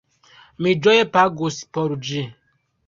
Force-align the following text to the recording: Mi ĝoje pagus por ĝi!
Mi 0.67 0.73
ĝoje 0.87 1.05
pagus 1.19 1.63
por 1.79 1.99
ĝi! 2.11 2.29